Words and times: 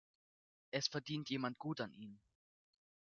Es 0.71 0.87
verdient 0.89 1.29
jemand 1.29 1.59
gut 1.59 1.79
an 1.79 1.93
ihnen. 1.93 2.19